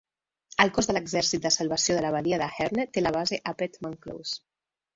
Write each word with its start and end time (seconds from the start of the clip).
El 0.63 0.71
Cos 0.77 0.87
de 0.91 0.95
l'exèrcit 0.97 1.43
de 1.43 1.51
salvació 1.57 1.99
de 1.99 2.03
la 2.07 2.11
badia 2.17 2.41
de 2.45 2.49
Herne 2.65 2.89
té 2.97 3.07
la 3.07 3.15
base 3.21 3.43
a 3.53 3.57
Pettman 3.61 3.97
Close. 4.07 4.43